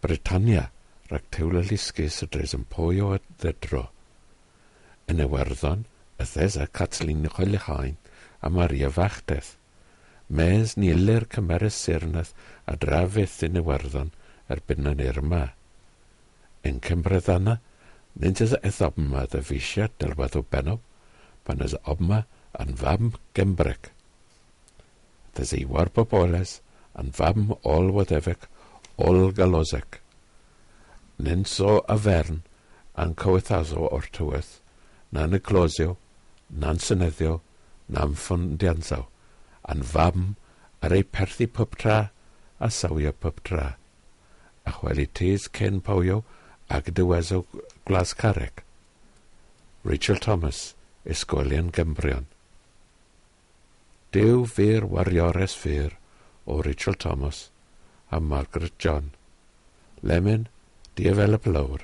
Britannia 0.04 0.70
rhac 1.12 1.28
tewl 1.36 1.60
y 1.60 1.66
lysgus 1.68 2.22
y 2.24 2.30
dres 2.32 2.56
yn 2.56 2.64
pwy 2.72 3.04
a 3.04 3.20
ddedro. 3.42 3.88
Yn 5.12 5.24
Iwerddon, 5.24 5.86
Ythes 6.18 6.56
a 6.58 6.66
Catlin 6.68 7.28
Chwelechain 7.30 7.98
a 8.42 8.50
Maria 8.50 8.90
Fachdeth 8.90 9.57
mes 10.28 10.76
niler 10.76 11.26
cymer 11.32 11.64
y 11.68 11.72
sirnaeth 11.72 12.34
a 12.68 12.76
drafydd 12.76 13.38
yn 13.48 13.60
Iwerddon 13.62 14.12
erbyn 14.52 14.90
yn 14.92 15.04
Irma. 15.04 15.44
Yn 16.68 16.82
Cymryddana, 16.84 17.58
nid 18.20 18.42
ys 18.44 18.56
eith 18.60 18.82
obma 18.84 19.26
dy 19.32 19.44
fisia 19.46 19.88
dylwedd 20.00 20.36
o 20.40 20.44
beno, 20.44 20.80
pan 21.48 21.64
ys 21.64 21.78
obma 21.86 22.24
yn 22.60 22.76
fam 22.82 23.14
Gymbrec. 23.38 23.92
Dys 25.38 25.54
ei 25.56 25.68
war 25.70 25.92
boboles 25.94 26.58
yn 27.00 27.14
fam 27.16 27.54
ol 27.64 27.92
wadefec 27.96 28.48
ol 28.98 29.32
galosec. 29.38 30.02
Ninso 31.24 31.80
a 31.88 31.98
fern 31.98 32.42
a'n 32.98 33.14
cywethaso 33.22 33.88
o'r 33.94 34.08
tywydd, 34.14 34.50
na'n 35.14 35.38
y 35.38 35.40
closio, 35.40 35.96
na'n 36.50 36.82
syneddio, 36.82 37.40
na'n 37.94 38.18
ffyndiansaw 38.18 39.06
a'n 39.68 39.84
fam 39.84 40.36
ar 40.82 40.94
ei 40.98 41.04
perthu 41.04 41.48
pub 41.48 41.76
tra 41.82 41.98
a 42.60 42.70
sawio 42.70 43.12
pub 43.14 43.44
tra. 43.44 43.68
A 44.68 44.72
chweli 44.72 45.08
tes 45.08 45.48
cen 45.48 45.82
pawio 45.82 46.24
ag 46.70 46.94
dyweso 46.96 47.46
glas. 47.86 48.14
Rachel 49.84 50.18
Thomas, 50.20 50.76
Ysgolion 51.06 51.72
Gymbrion. 51.72 52.26
Dew 54.12 54.46
fyr 54.46 54.84
wariores 54.84 55.56
fyr 55.56 55.96
o 56.46 56.62
Rachel 56.62 56.96
Thomas 56.96 57.50
a 58.12 58.20
Margaret 58.20 58.78
John. 58.80 59.12
Lemon, 60.02 60.48
diafel 60.96 61.40
Lawr. 61.46 61.82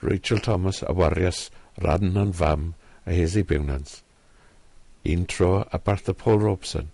Rachel 0.00 0.38
Thomas 0.38 0.82
a 0.82 0.92
warias 0.92 1.50
radn 1.78 2.16
yn 2.16 2.32
fam 2.32 2.74
a 3.06 3.12
hesi 3.12 3.42
biwnans 3.42 4.02
intro 5.08 5.66
a 5.72 5.78
Bartha 5.78 6.12
Paul 6.12 6.40
Robson. 6.40 6.90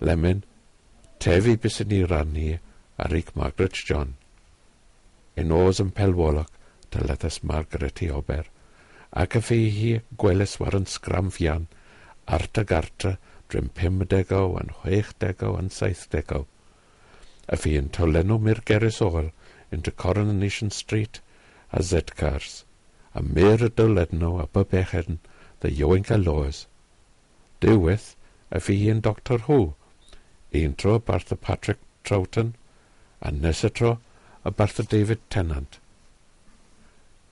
Lemon, 0.00 0.44
tefi 1.18 1.56
bys 1.58 1.80
yn 1.82 1.94
ei 1.96 2.04
rannu 2.10 2.50
a 3.02 3.08
Rick 3.10 3.34
Margaret 3.34 3.80
John. 3.88 4.12
Yn 5.38 5.50
oes 5.54 5.80
yn 5.82 5.90
pelwolog, 5.96 6.46
dyledas 6.94 7.40
Margaret 7.42 8.02
i 8.06 8.10
ober, 8.14 8.46
ac 9.22 9.34
y 9.40 9.42
fe 9.48 9.58
hi 9.78 9.90
gweles 10.22 10.54
war 10.62 10.78
yn 10.78 10.86
sgram 10.92 11.32
fian, 11.34 11.66
arta 12.38 12.64
garta 12.72 13.16
drwy'n 13.50 13.72
50 13.80 14.38
a'n 14.62 14.72
60 14.84 15.44
a'n 15.58 15.74
70. 15.80 16.46
A 17.48 17.56
fi 17.56 17.76
yn 17.82 17.90
tolenw 17.98 18.38
mi'r 18.46 18.62
geris 18.70 19.02
ôl 19.02 19.32
into 19.74 19.90
Coronation 19.90 20.70
Street 20.70 21.22
a 21.72 21.82
Z-cars, 21.82 22.62
a 23.18 23.26
mi'r 23.26 23.66
y 23.66 23.74
dyledno 23.74 24.36
a 24.38 24.46
bybechern 24.54 25.18
dda 25.60 25.74
Ioenca 25.74 26.22
Loes 26.22 26.66
Dewydd, 27.60 28.14
a 28.50 28.60
fi 28.62 28.76
yn 28.92 29.00
Doctor 29.02 29.44
Who. 29.46 29.74
Un 30.54 30.74
tro 30.74 30.98
Bartha 30.98 31.36
Patrick 31.36 31.80
Troughton, 32.04 32.54
a 33.20 33.32
nesaf 33.32 33.74
tro 33.74 33.98
a 34.44 34.50
Bartha 34.50 34.82
David 34.82 35.20
Tennant. 35.28 35.80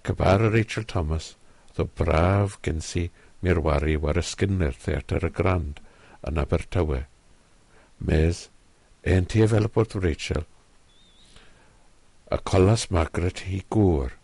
Cybar 0.04 0.42
a 0.42 0.50
Rachel 0.50 0.84
Thomas, 0.84 1.34
ddo 1.74 1.86
braf 2.00 2.58
gynsi 2.66 3.08
mirwari 3.42 3.96
war 4.02 4.18
ysgynnyr 4.20 4.74
Theatr 4.82 5.28
y 5.28 5.30
Grand 5.38 5.80
yn 6.26 6.42
Abertawe. 6.42 7.04
Mes, 7.98 8.48
ein 9.06 9.30
ti 9.30 9.44
efelbwrt 9.46 9.96
Rachel, 10.02 10.44
a 12.30 12.38
colas 12.50 12.88
Margaret 12.90 13.44
hi 13.46 13.62
gŵr. 13.70 14.16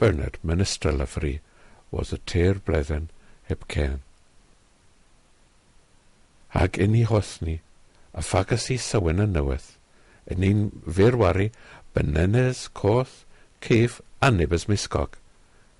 Bernard, 0.00 0.36
menestrel 0.44 1.00
a 1.00 1.08
ffri, 1.08 1.38
was 1.90 2.12
y 2.12 2.20
teir 2.32 2.60
bledden 2.64 3.08
heb 3.48 3.66
cairn 3.68 4.02
ag 6.54 6.78
yn 6.82 6.96
ei 6.98 7.06
hosni, 7.06 7.60
a 8.12 8.22
ffagas 8.26 8.68
i 8.74 8.78
sywyn 8.80 9.22
yn 9.22 9.34
newydd, 9.36 9.66
yn 10.30 10.46
un 10.46 10.62
firwari, 10.86 11.50
benenes, 11.94 12.66
coth, 12.74 13.24
cef 13.62 14.00
a 14.20 14.30
nibys 14.30 14.66
misgog, 14.70 15.16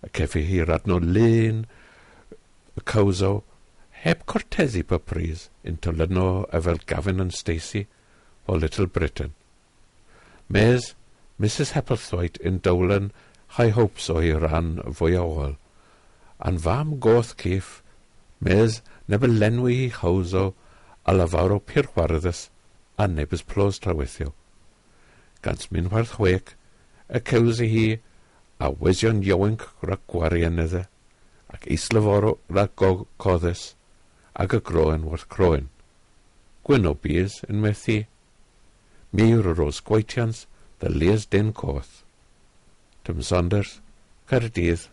a 0.03 0.09
cefi 0.09 0.45
hi 0.47 0.63
no 0.87 0.99
lun, 0.99 1.67
y 2.77 2.81
cawso, 2.85 3.43
heb 3.91 4.25
cortesi 4.27 4.83
pa 4.83 4.99
pris, 4.99 5.49
yn 5.65 5.77
tolyno 5.77 6.47
a 6.53 6.61
fel 6.61 6.81
Gavin 6.87 7.21
yn 7.21 7.31
Stacey 7.31 7.87
o 8.47 8.57
Little 8.57 8.87
Britain. 8.87 9.35
Mes, 10.49 10.95
Mrs 11.39 11.75
Hepplethwaite 11.77 12.41
yn 12.47 12.61
Dolan 12.65 13.11
high 13.59 13.75
hopes 13.77 14.09
o'i 14.11 14.33
ran 14.33 14.79
fwy 14.97 15.19
o 15.19 15.27
ôl, 15.45 15.55
a'n 16.39 16.59
fam 16.59 16.97
goth 17.03 17.35
cif, 17.43 17.83
mes 18.41 18.81
neb 19.09 19.27
y 19.27 19.31
lenwi 19.31 19.77
hi 19.83 19.89
chawso 19.99 20.51
a 21.11 21.15
lafawr 21.19 21.57
o 21.57 21.59
pur 21.59 21.89
chwaraddus 21.91 22.41
a 23.03 23.07
nebys 23.11 23.43
plos 23.43 23.81
trawethio. 23.83 24.31
Gant 25.43 25.67
minwarth 25.75 26.13
chwec, 26.19 26.53
y 27.11 27.19
cews 27.27 27.59
i 27.65 27.69
hi, 27.73 27.87
a 28.63 28.69
wesion 28.71 29.23
iowync 29.27 29.65
ra 29.89 29.97
gwarianedde, 30.13 30.85
ac 31.51 31.67
islaforo 31.77 32.37
ra 32.55 32.69
coddes, 32.79 33.65
ac 34.39 34.55
y 34.55 34.61
groen 34.71 35.09
wrth 35.09 35.27
croen. 35.35 35.67
Gwyn 36.63 36.87
o 36.87 36.95
bys 36.95 37.41
yn 37.49 37.59
methu, 37.65 37.99
miwr 39.11 39.51
o 39.51 39.57
ros 39.59 39.83
gweitians, 39.83 40.45
dy 40.79 40.95
lias 40.95 41.27
den 41.27 41.51
coth. 41.57 42.05
Tym 43.03 43.25
Saunders, 43.27 43.81
Caerdydd 44.31 44.87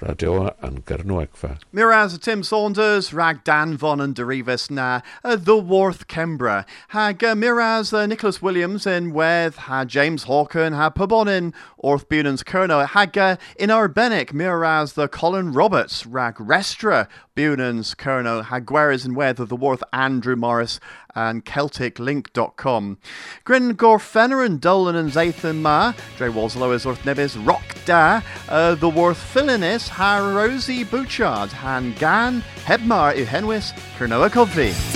Radio 0.00 0.54
an 0.60 0.82
Gernwegfa. 0.82 1.58
Miraz 1.72 2.18
Tim 2.18 2.42
Saunders, 2.42 3.14
rag 3.14 3.42
Dan 3.44 3.76
Von 3.76 4.00
and 4.00 4.14
Derivis 4.14 4.70
na 4.70 5.00
The 5.22 5.56
Worth 5.56 6.06
Kembra. 6.06 6.66
Hag 6.88 7.22
Miraz 7.36 7.92
Nicholas 7.92 8.42
Williams 8.42 8.86
in 8.86 9.12
Weth, 9.12 9.56
ha 9.56 9.84
James 9.84 10.26
Hawken, 10.26 10.74
ha 10.74 10.90
Pabon 10.90 11.28
in 11.28 11.54
Orth 11.78 12.08
Bunan's 12.08 12.42
Kerno, 12.42 12.86
hag 12.86 13.16
in 13.58 13.70
Arbenik, 13.70 14.32
Miraz 14.32 14.92
the 14.92 15.08
Colin 15.08 15.52
Roberts, 15.52 16.04
rag 16.04 16.36
Restra 16.36 17.08
Bunan's 17.34 17.94
Kerno, 17.94 18.44
hag 18.44 18.66
Gweres 18.66 19.06
in 19.06 19.14
Weth 19.14 19.38
of 19.40 19.48
The 19.48 19.56
Worth 19.56 19.82
Andrew 19.92 20.36
Morris 20.36 20.78
and 21.16 21.44
CelticLink.com. 21.44 22.98
Grin 23.42 23.76
Gorfenner 23.76 24.46
and 24.46 24.60
Dolan 24.60 24.94
and 24.94 25.10
Zathan 25.10 25.62
Ma, 25.62 25.94
Dre 26.16 26.28
Walslow 26.28 26.72
is 26.72 26.84
Orth 26.84 27.02
Nebis, 27.02 27.44
Rock 27.44 27.64
Da, 27.84 28.20
uh, 28.48 28.76
The 28.76 28.88
Worth 28.88 29.18
Filinis, 29.34 29.88
Ha 29.88 30.18
Rosie 30.18 30.84
Bouchard, 30.84 31.50
Han 31.50 31.94
Gan, 31.94 32.42
Hebmar 32.64 33.14
Uhenwis, 33.14 33.72
Kernoa 33.98 34.30
Covey. 34.30 34.95